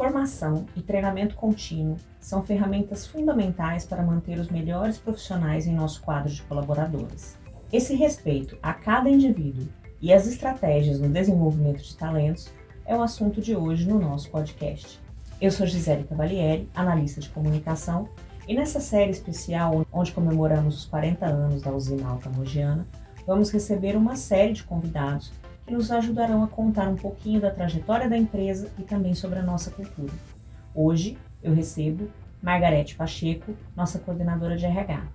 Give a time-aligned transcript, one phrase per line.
[0.00, 6.32] Formação e treinamento contínuo são ferramentas fundamentais para manter os melhores profissionais em nosso quadro
[6.32, 7.36] de colaboradores.
[7.70, 9.68] Esse respeito a cada indivíduo
[10.00, 12.50] e as estratégias no desenvolvimento de talentos
[12.86, 14.98] é o assunto de hoje no nosso podcast.
[15.38, 18.08] Eu sou Gisele Cavalieri, analista de comunicação,
[18.48, 22.86] e nessa série especial, onde comemoramos os 40 anos da usina Alta Mogiana,
[23.26, 25.30] vamos receber uma série de convidados
[25.70, 29.70] nos ajudarão a contar um pouquinho da trajetória da empresa e também sobre a nossa
[29.70, 30.12] cultura.
[30.74, 32.10] Hoje eu recebo
[32.42, 35.06] Margarete Pacheco, nossa coordenadora de RH.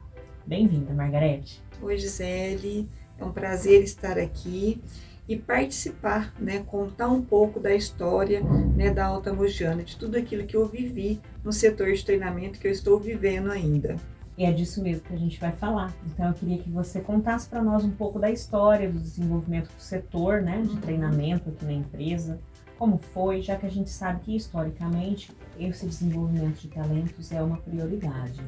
[0.45, 1.61] Bem-vinda, Margarete.
[1.81, 2.89] Oi, Gisele.
[3.17, 4.81] É um prazer estar aqui
[5.27, 10.45] e participar, né, contar um pouco da história né, da Alta Mogiana, de tudo aquilo
[10.45, 13.95] que eu vivi no setor de treinamento que eu estou vivendo ainda.
[14.37, 15.93] E é disso mesmo que a gente vai falar.
[16.05, 19.81] Então eu queria que você contasse para nós um pouco da história do desenvolvimento do
[19.81, 20.81] setor, né, de uhum.
[20.81, 22.39] treinamento aqui na empresa,
[22.77, 27.57] como foi, já que a gente sabe que historicamente esse desenvolvimento de talentos é uma
[27.57, 28.41] prioridade.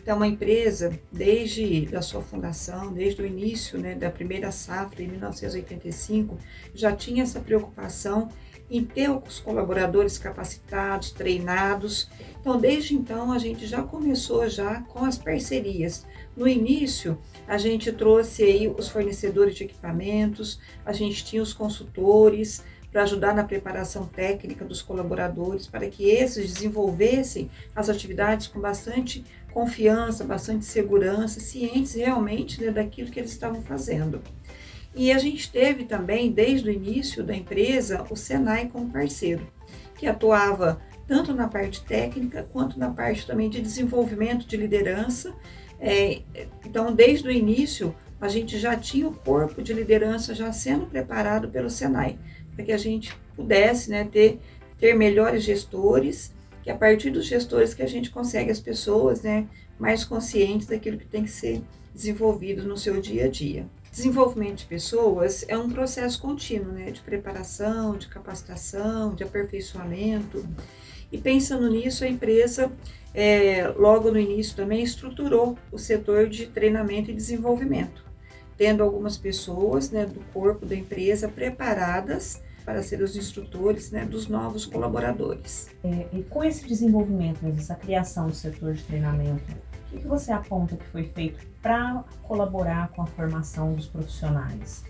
[0.00, 5.08] Então, uma empresa, desde a sua fundação, desde o início né, da primeira safra, em
[5.08, 6.36] 1985,
[6.74, 8.28] já tinha essa preocupação
[8.70, 12.08] em ter os colaboradores capacitados, treinados.
[12.40, 16.06] Então, desde então, a gente já começou já com as parcerias.
[16.36, 22.64] No início, a gente trouxe aí os fornecedores de equipamentos, a gente tinha os consultores
[22.90, 29.24] para ajudar na preparação técnica dos colaboradores, para que esses desenvolvessem as atividades com bastante
[29.52, 34.20] confiança, bastante segurança, cientes realmente né, daquilo que eles estavam fazendo.
[34.94, 39.46] E a gente teve também, desde o início da empresa, o Senai como parceiro,
[39.96, 45.34] que atuava tanto na parte técnica quanto na parte também de desenvolvimento de liderança.
[45.80, 46.22] É,
[46.64, 51.48] então, desde o início, a gente já tinha o corpo de liderança já sendo preparado
[51.48, 52.18] pelo Senai,
[52.54, 54.40] para que a gente pudesse né, ter,
[54.78, 59.46] ter melhores gestores, que a partir dos gestores que a gente consegue as pessoas né,
[59.78, 61.60] mais conscientes daquilo que tem que ser
[61.92, 63.66] desenvolvido no seu dia a dia.
[63.94, 70.44] Desenvolvimento de pessoas é um processo contínuo, né, de preparação, de capacitação, de aperfeiçoamento.
[71.12, 72.72] E pensando nisso, a empresa,
[73.14, 78.04] é, logo no início também, estruturou o setor de treinamento e desenvolvimento,
[78.58, 84.26] tendo algumas pessoas né, do corpo da empresa preparadas para ser os instrutores né, dos
[84.26, 85.68] novos colaboradores.
[85.84, 89.44] É, e com esse desenvolvimento, essa criação do setor de treinamento,
[89.94, 94.84] o que você aponta que foi feito para colaborar com a formação dos profissionais?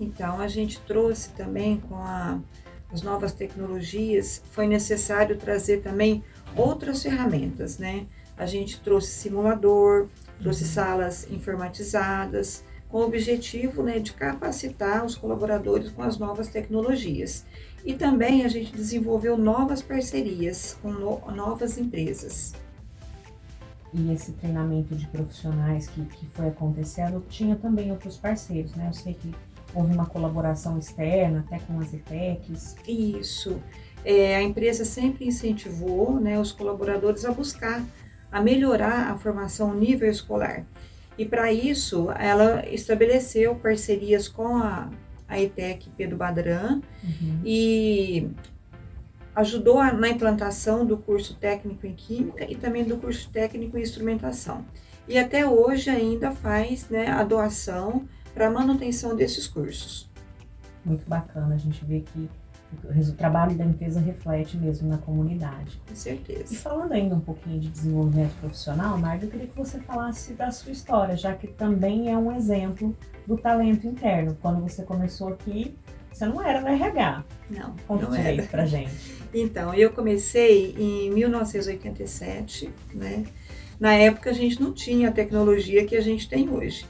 [0.00, 2.38] Então, a gente trouxe também com a,
[2.92, 6.24] as novas tecnologias, foi necessário trazer também
[6.56, 8.06] outras ferramentas, né?
[8.36, 10.08] A gente trouxe simulador,
[10.40, 10.70] trouxe uhum.
[10.70, 17.44] salas informatizadas, com o objetivo né, de capacitar os colaboradores com as novas tecnologias.
[17.84, 22.54] E também a gente desenvolveu novas parcerias com no, novas empresas
[23.92, 28.88] e esse treinamento de profissionais que, que foi acontecendo tinha também outros parceiros, né?
[28.88, 29.34] Eu sei que
[29.74, 32.76] houve uma colaboração externa, até com as ETECs.
[32.86, 33.60] Isso.
[34.04, 37.84] É, a empresa sempre incentivou né, os colaboradores a buscar,
[38.30, 40.64] a melhorar a formação nível escolar.
[41.16, 44.88] E para isso, ela estabeleceu parcerias com a,
[45.26, 47.40] a ETEC Pedro Badran uhum.
[47.44, 48.30] e
[49.38, 54.64] ajudou na implantação do curso técnico em Química e também do curso técnico em Instrumentação.
[55.06, 58.04] E até hoje ainda faz né, a doação
[58.34, 60.10] para a manutenção desses cursos.
[60.84, 62.28] Muito bacana a gente ver que
[63.10, 65.80] o trabalho da empresa reflete mesmo na comunidade.
[65.88, 66.52] Com certeza.
[66.52, 70.50] E falando ainda um pouquinho de desenvolvimento profissional, Marga, eu queria que você falasse da
[70.50, 72.94] sua história, já que também é um exemplo
[73.26, 74.36] do talento interno.
[74.42, 75.74] Quando você começou aqui,
[76.18, 77.24] você não era no RH.
[77.48, 78.42] Não, Conta não era.
[78.42, 78.90] pra gente.
[79.32, 83.24] Então, eu comecei em 1987, né?
[83.78, 86.84] Na época a gente não tinha a tecnologia que a gente tem hoje.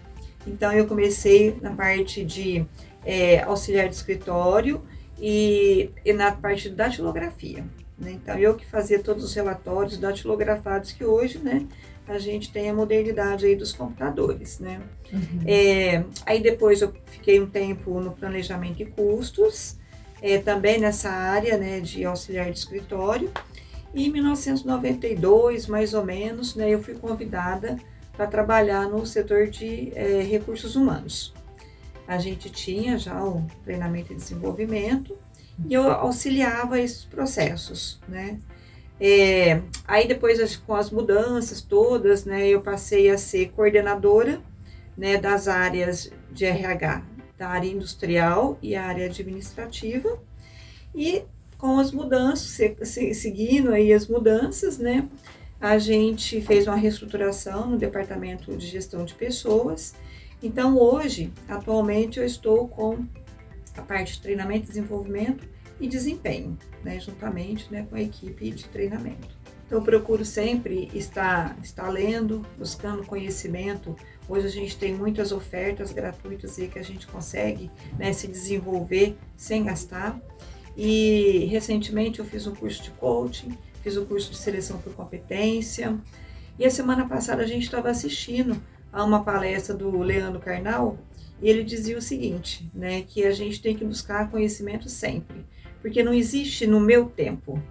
[0.47, 2.65] Então, eu comecei na parte de
[3.05, 4.83] é, auxiliar de escritório
[5.21, 7.67] e, e, na parte da datilografia.
[7.99, 8.13] Né?
[8.13, 11.67] Então, eu que fazia todos os relatórios datilografados que hoje, né?
[12.09, 14.81] A gente tem a modernidade aí dos computadores, né?
[15.13, 15.41] Uhum.
[15.47, 19.77] É, aí depois eu fiquei um tempo no planejamento de custos,
[20.23, 23.31] é, também nessa área né, de auxiliar de escritório.
[23.95, 27.77] E em 1992, mais ou menos, né, eu fui convidada
[28.13, 31.33] para trabalhar no setor de é, recursos humanos.
[32.07, 35.17] A gente tinha já o treinamento e desenvolvimento
[35.67, 38.39] e eu auxiliava esses processos, né?
[39.01, 44.41] É, aí depois com as mudanças todas, né, eu passei a ser coordenadora,
[44.97, 47.05] né, das áreas de RH
[47.39, 50.19] da área industrial e área administrativa.
[50.95, 51.23] E
[51.57, 52.59] com as mudanças,
[53.17, 55.09] seguindo aí as mudanças, né?
[55.61, 59.95] A gente fez uma reestruturação no departamento de gestão de pessoas.
[60.43, 63.05] Então, hoje, atualmente, eu estou com
[63.77, 65.49] a parte de treinamento, desenvolvimento
[65.81, 69.37] e desempenho, né, juntamente né, com a equipe de treinamento.
[69.67, 73.95] Então, procuro sempre estar, estar lendo, buscando conhecimento.
[74.27, 79.19] Hoje a gente tem muitas ofertas gratuitas aí que a gente consegue né, se desenvolver
[79.37, 80.19] sem gastar.
[80.75, 84.95] E recentemente eu fiz um curso de coaching, fiz o um curso de seleção por
[84.95, 85.99] competência.
[86.59, 88.59] E a semana passada a gente estava assistindo
[88.91, 90.97] a uma palestra do Leandro Carnal
[91.43, 95.47] e ele dizia o seguinte, né, que a gente tem que buscar conhecimento sempre,
[95.89, 97.63] porque não existe no meu tempo,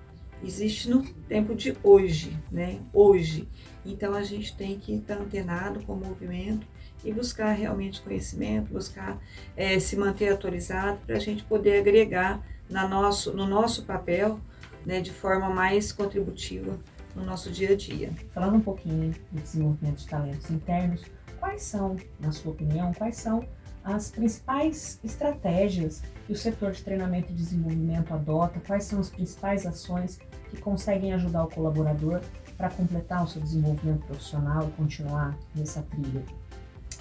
[0.43, 3.47] existe no tempo de hoje, né, hoje.
[3.85, 6.65] Então a gente tem que estar antenado com o movimento
[7.05, 9.21] e buscar realmente conhecimento, buscar
[9.55, 14.39] é, se manter atualizado para a gente poder agregar na nosso, no nosso papel
[14.83, 16.75] né, de forma mais contributiva
[17.15, 18.11] no nosso dia a dia.
[18.33, 21.03] Falando um pouquinho do desenvolvimento de talentos internos,
[21.39, 23.47] quais são, na sua opinião, quais são
[23.93, 29.65] as principais estratégias que o setor de treinamento e desenvolvimento adota, quais são as principais
[29.65, 30.19] ações
[30.49, 32.19] que conseguem ajudar o colaborador
[32.57, 36.21] para completar o seu desenvolvimento profissional e continuar nessa trilha?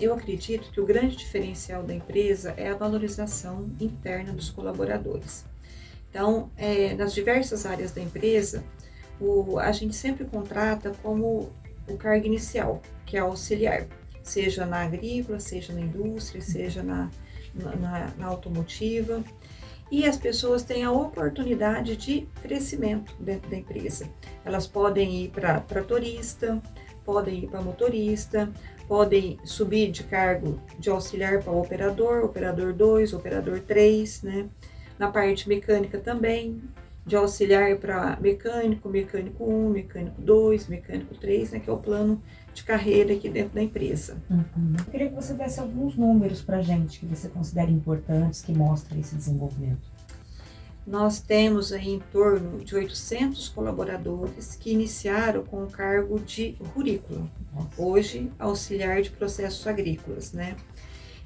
[0.01, 5.45] Eu acredito que o grande diferencial da empresa é a valorização interna dos colaboradores.
[6.09, 8.63] Então, é, nas diversas áreas da empresa,
[9.21, 11.51] o, a gente sempre contrata como
[11.89, 13.89] o cargo inicial, que é auxiliar,
[14.27, 17.09] seja na agrícola, seja na indústria, seja na,
[17.55, 19.23] na, na automotiva.
[19.91, 24.09] E as pessoas têm a oportunidade de crescimento dentro da empresa.
[24.45, 26.61] Elas podem ir para tratorista,
[27.05, 28.53] podem ir para motorista,
[28.89, 34.49] podem subir de cargo de auxiliar para operador, operador 2, operador 3, né?
[34.99, 36.61] Na parte mecânica também,
[37.07, 42.21] de auxiliar para mecânico, mecânico 1, mecânico 2, mecânico 3, né, que é o plano
[42.53, 44.17] de carreira aqui dentro da empresa.
[44.29, 44.75] Uhum.
[44.77, 48.53] Eu queria que você desse alguns números para a gente que você considera importantes, que
[48.53, 49.87] mostram esse desenvolvimento.
[50.85, 57.29] Nós temos aí em torno de 800 colaboradores que iniciaram com o cargo de rurícola,
[57.77, 60.57] hoje auxiliar de processos agrícolas, né?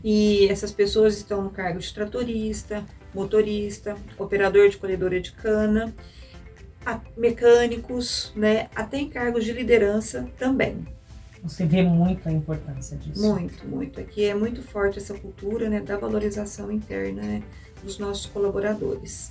[0.03, 2.85] E essas pessoas estão no cargo de tratorista,
[3.15, 5.95] motorista, operador de colhedora de cana,
[7.17, 10.87] mecânicos, né, até em cargos de liderança também.
[11.43, 13.23] Você vê muito a importância disso.
[13.23, 14.01] Muito, muito.
[14.01, 17.43] Aqui é muito forte essa cultura né, da valorização interna né,
[17.83, 19.31] dos nossos colaboradores.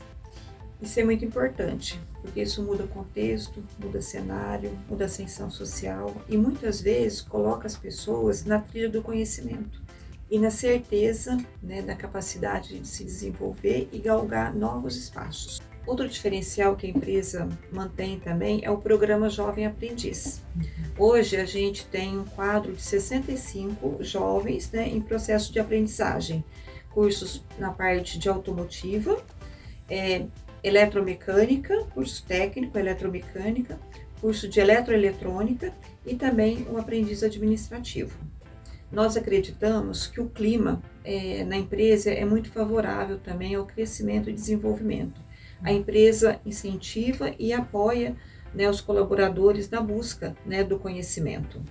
[0.81, 6.81] Isso é muito importante, porque isso muda contexto, muda cenário, muda ascensão social e muitas
[6.81, 9.81] vezes coloca as pessoas na trilha do conhecimento
[10.30, 15.62] e na certeza né, da capacidade de se desenvolver e galgar novos espaços.
[15.88, 20.44] Outro diferencial que a empresa mantém também é o programa Jovem Aprendiz.
[20.98, 26.44] Hoje a gente tem um quadro de 65 jovens né, em processo de aprendizagem,
[26.92, 29.18] cursos na parte de automotiva,
[29.90, 30.26] é,
[30.64, 33.80] eletromecânica, curso técnico, eletromecânica,
[34.22, 35.74] curso de eletroeletrônica
[36.06, 38.29] e também o um aprendiz administrativo.
[38.91, 44.33] Nós acreditamos que o clima é, na empresa é muito favorável também ao crescimento e
[44.33, 45.21] desenvolvimento.
[45.62, 48.15] A empresa incentiva e apoia
[48.53, 51.61] né, os colaboradores na busca né, do conhecimento.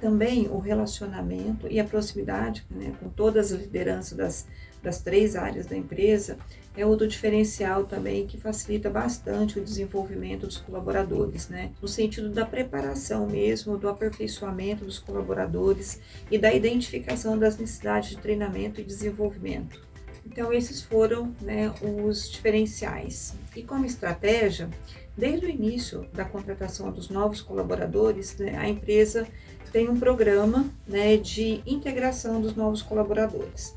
[0.00, 4.46] Também o relacionamento e a proximidade né, com todas as lideranças das,
[4.82, 6.38] das três áreas da empresa
[6.76, 11.72] é outro diferencial também que facilita bastante o desenvolvimento dos colaboradores, né?
[11.82, 16.00] No sentido da preparação mesmo, do aperfeiçoamento dos colaboradores
[16.30, 19.88] e da identificação das necessidades de treinamento e desenvolvimento.
[20.24, 23.34] Então, esses foram né, os diferenciais.
[23.56, 24.68] E como estratégia,
[25.18, 29.26] desde o início da contratação dos novos colaboradores, né, a empresa
[29.72, 33.74] tem um programa né, de integração dos novos colaboradores.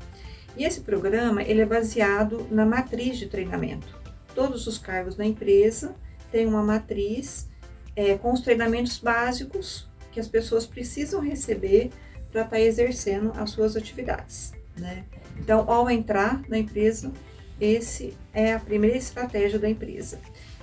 [0.56, 4.00] E esse programa ele é baseado na matriz de treinamento.
[4.34, 5.94] Todos os cargos da empresa
[6.30, 7.48] têm uma matriz
[7.96, 11.90] é, com os treinamentos básicos que as pessoas precisam receber
[12.30, 14.52] para estar tá exercendo as suas atividades.
[14.78, 15.04] Né?
[15.38, 17.12] Então, ao entrar na empresa,
[17.60, 20.20] esse é a primeira estratégia da empresa.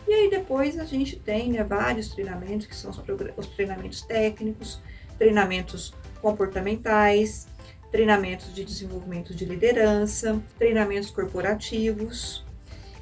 [0.10, 3.00] E aí depois a gente tem né, vários treinamentos, que são os,
[3.38, 4.82] os treinamentos técnicos,
[5.20, 7.48] treinamentos comportamentais,
[7.92, 12.44] treinamentos de desenvolvimento de liderança, treinamentos corporativos.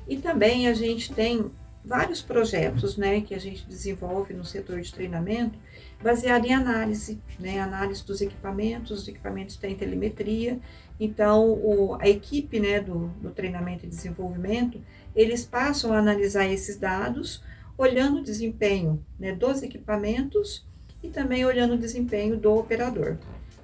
[0.06, 1.50] E também a gente tem
[1.84, 5.58] vários projetos né, que a gente desenvolve no setor de treinamento
[6.02, 10.60] baseado em análise, né, análise dos equipamentos, os equipamentos têm telemetria,
[11.00, 14.82] então o, a equipe né, do, do treinamento e desenvolvimento,
[15.16, 17.44] eles passam a analisar esses dados,
[17.78, 20.66] olhando o desempenho né, dos equipamentos
[21.02, 23.18] e também olhando o desempenho do operador.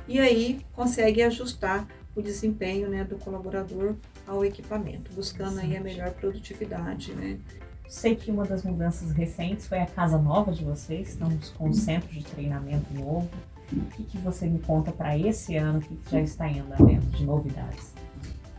[0.08, 3.96] E aí consegue ajustar o desempenho né, do colaborador
[4.28, 7.40] ao equipamento, buscando aí a melhor produtividade, né?
[7.88, 11.74] Sei que uma das mudanças recentes foi a casa nova de vocês, estamos com um
[11.74, 13.30] centro de treinamento novo.
[13.72, 17.06] O que, que você me conta para esse ano, o que, já está em andamento
[17.08, 17.94] de novidades?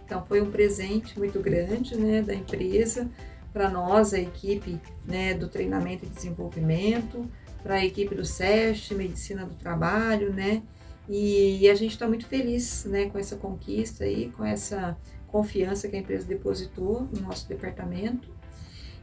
[0.04, 3.08] Então foi um presente muito grande né, da empresa
[3.52, 7.24] para nós, a equipe né, do treinamento e desenvolvimento,
[7.62, 10.62] para a equipe do SEST, Medicina do Trabalho, né?
[11.08, 14.96] E, a gente está muito feliz né, com essa conquista e com essa
[15.28, 18.28] confiança que a empresa depositou no nosso departamento.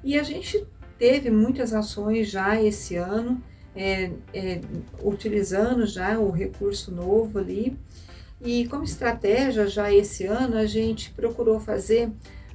[0.03, 0.65] E a gente
[0.97, 3.41] teve muitas ações já esse ano,
[3.75, 4.61] é, é,
[5.03, 7.77] utilizando já o recurso novo ali.
[8.39, 12.11] E como estratégia, já esse ano, a gente procurou fazer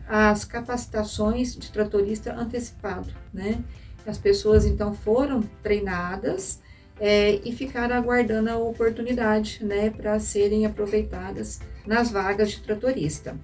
[0.09, 3.63] as capacitações de tratorista antecipado, né?
[4.07, 6.61] As pessoas então foram treinadas
[7.01, 13.37] é, e ficaram aguardando a oportunidade, né, para serem aproveitadas nas vagas de tratorista.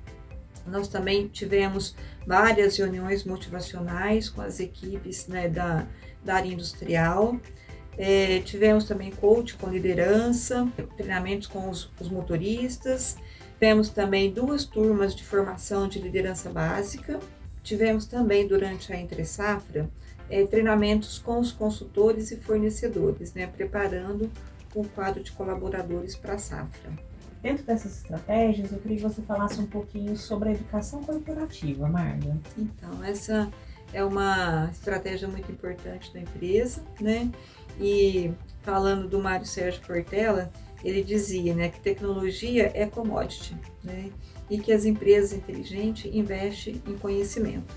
[0.67, 5.87] Nós também tivemos várias reuniões motivacionais com as equipes né, da,
[6.25, 7.39] da área industrial.
[7.99, 13.17] É, tivemos também coach com liderança, treinamentos com os, os motoristas.
[13.55, 17.21] Tivemos também duas turmas de formação de liderança básica.
[17.63, 19.89] Tivemos também durante a entre safra
[20.33, 24.31] é, treinamentos com os consultores e fornecedores, né, preparando
[24.75, 27.12] o quadro de colaboradores para a safra.
[27.43, 32.39] Dentro dessas estratégias, eu queria que você falasse um pouquinho sobre a educação corporativa, Marga.
[32.57, 33.51] Então, essa
[33.93, 37.29] é uma estratégia muito importante da empresa, né?
[37.81, 38.31] E
[38.61, 40.53] falando do Mário Sérgio Portela,
[40.85, 44.11] ele dizia, né, que tecnologia é commodity, né?
[44.49, 47.75] E que as empresas inteligentes investem em conhecimento.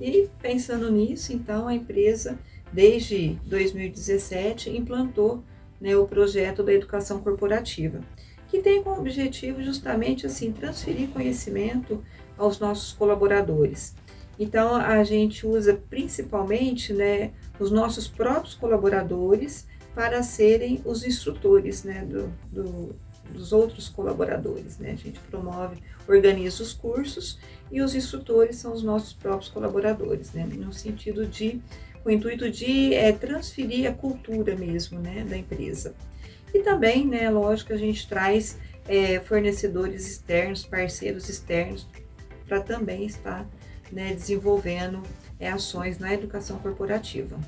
[0.00, 2.36] E pensando nisso, então, a empresa,
[2.72, 5.44] desde 2017, implantou
[5.80, 8.00] né, o projeto da educação corporativa
[8.48, 12.02] que tem como objetivo justamente assim transferir conhecimento
[12.36, 13.94] aos nossos colaboradores.
[14.38, 22.04] Então a gente usa principalmente né, os nossos próprios colaboradores para serem os instrutores né,
[22.04, 22.94] do, do,
[23.30, 24.78] dos outros colaboradores.
[24.78, 24.90] Né?
[24.90, 27.38] A gente promove, organiza os cursos
[27.72, 30.46] e os instrutores são os nossos próprios colaboradores, né?
[30.46, 31.62] no sentido de,
[32.02, 35.94] com o intuito de é, transferir a cultura mesmo né, da empresa.
[36.54, 41.86] E também, né, lógico, a gente traz é, fornecedores externos, parceiros externos,
[42.46, 43.46] para também estar
[43.92, 45.02] né, desenvolvendo
[45.38, 47.38] é, ações na educação corporativa.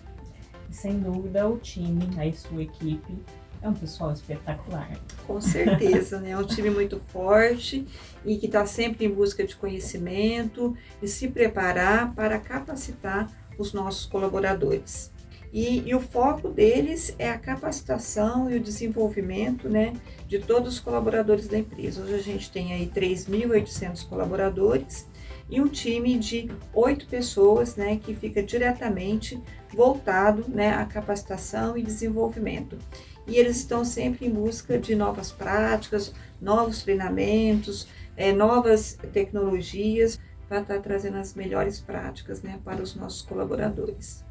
[0.70, 3.24] Sem dúvida, o time, a sua equipe,
[3.62, 4.90] é um pessoal espetacular.
[5.26, 6.30] Com certeza, né?
[6.30, 7.86] É um time muito forte
[8.24, 13.28] e que está sempre em busca de conhecimento e se preparar para capacitar
[13.58, 15.10] os nossos colaboradores.
[15.52, 19.94] E, e, o foco deles é a capacitação e o desenvolvimento né,
[20.26, 22.02] de todos os colaboradores da empresa.
[22.02, 25.06] Hoje a gente tem aí 3.800 colaboradores
[25.50, 29.40] e um time de oito pessoas né, que fica diretamente
[29.72, 32.76] voltado né, à capacitação e desenvolvimento.
[33.26, 40.60] E eles estão sempre em busca de novas práticas, novos treinamentos, é, novas tecnologias para
[40.60, 44.24] estar trazendo as melhores práticas né, para os nossos colaboradores.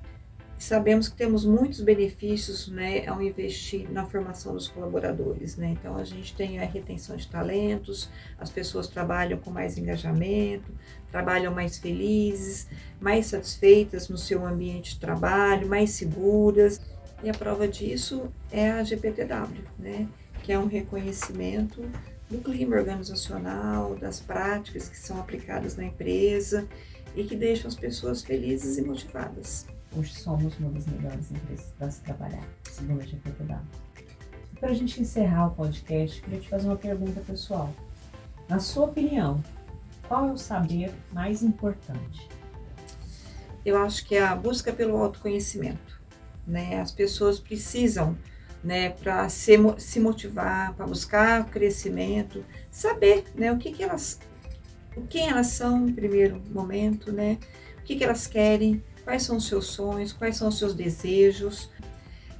[0.57, 5.55] Sabemos que temos muitos benefícios né, ao investir na formação dos colaboradores.
[5.55, 5.75] Né?
[5.79, 8.09] Então, a gente tem a retenção de talentos,
[8.39, 10.71] as pessoas trabalham com mais engajamento,
[11.11, 12.67] trabalham mais felizes,
[12.99, 16.81] mais satisfeitas no seu ambiente de trabalho, mais seguras.
[17.23, 20.07] E a prova disso é a GPTW, né?
[20.41, 21.83] que é um reconhecimento
[22.29, 26.67] do clima organizacional, das práticas que são aplicadas na empresa
[27.15, 29.76] e que deixam as pessoas felizes e motivadas.
[29.97, 33.57] Hoje somos uma das melhores empresas para se trabalhar, segundo a GPTW.
[34.59, 37.73] Para a gente encerrar o podcast, queria te fazer uma pergunta pessoal.
[38.47, 39.43] Na sua opinião,
[40.07, 42.29] qual é o saber mais importante?
[43.65, 45.99] Eu acho que é a busca pelo autoconhecimento.
[46.45, 46.79] Né?
[46.79, 48.15] As pessoas precisam,
[48.63, 54.19] né, para se, se motivar, para buscar crescimento, saber né, o que, que elas,
[55.09, 57.39] quem elas são em primeiro momento, né?
[57.79, 61.71] o que, que elas querem, quais são os seus sonhos, quais são os seus desejos,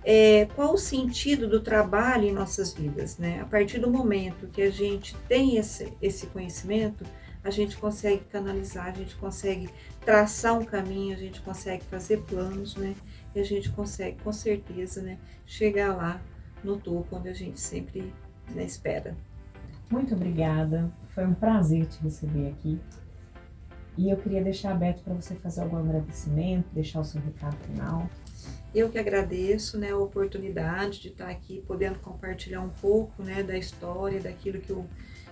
[0.04, 3.40] é, qual o sentido do trabalho em nossas vidas, né?
[3.40, 7.06] A partir do momento que a gente tem esse, esse conhecimento,
[7.42, 9.70] a gente consegue canalizar, a gente consegue
[10.04, 12.96] traçar um caminho, a gente consegue fazer planos, né?
[13.34, 16.22] E a gente consegue, com certeza, né, chegar lá
[16.62, 18.14] no topo onde a gente sempre
[18.54, 19.16] né, espera.
[19.90, 20.92] Muito obrigada.
[21.16, 22.78] Foi um prazer te receber aqui.
[23.98, 28.08] E eu queria deixar aberto para você fazer algum agradecimento, deixar o seu recado final.
[28.74, 33.58] Eu que agradeço né, a oportunidade de estar aqui podendo compartilhar um pouco né, da
[33.58, 34.86] história, daquilo que eu,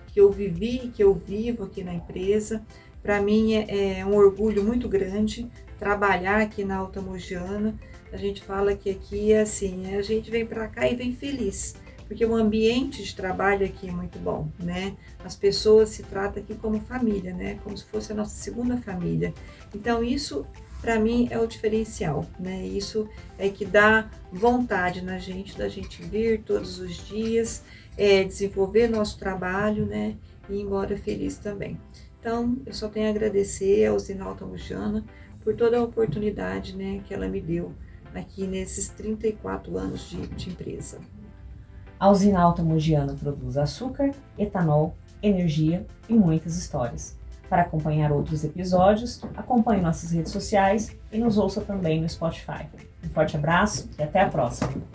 [0.08, 2.62] que eu vivi, que eu vivo aqui na empresa.
[3.02, 7.78] Para mim é, é, um orgulho muito grande trabalhar aqui na Alta Mogiana.
[8.12, 11.76] A gente fala que aqui é assim, a gente vem para cá e vem feliz
[12.06, 14.96] porque o ambiente de trabalho aqui é muito bom, né?
[15.24, 17.58] As pessoas se tratam aqui como família, né?
[17.64, 19.34] Como se fosse a nossa segunda família.
[19.74, 20.46] Então isso
[20.80, 22.64] para mim é o diferencial, né?
[22.64, 23.08] Isso
[23.38, 27.64] é que dá vontade na gente da gente vir todos os dias,
[27.96, 30.16] é, desenvolver nosso trabalho, né?
[30.48, 31.78] E ir embora feliz também.
[32.20, 35.04] Então, eu só tenho a agradecer ao Zinalta Mujana
[35.44, 37.72] por toda a oportunidade, né, que ela me deu
[38.12, 40.98] aqui nesses 34 anos de, de empresa.
[41.98, 47.18] A usina Alta Mogiana produz açúcar, etanol, energia e muitas histórias.
[47.48, 52.66] Para acompanhar outros episódios, acompanhe nossas redes sociais e nos ouça também no Spotify.
[53.04, 54.86] Um forte abraço e até a próxima!